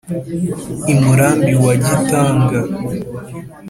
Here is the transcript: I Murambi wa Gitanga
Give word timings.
I 0.93 0.93
Murambi 1.03 1.53
wa 1.63 1.73
Gitanga 1.85 2.59